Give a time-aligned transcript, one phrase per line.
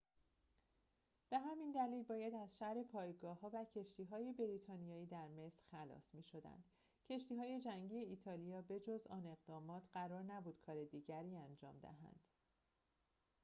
[1.29, 6.63] به همین دلیل باید از شر پایگاه‌ها و کشتی‌های بریتانیا در مصر خلاص می‌شدند
[7.09, 12.19] کشتی‌های جنگی ایتالیا به‌جز آن اقدامات قرار نبود کار دیگری انجام دهند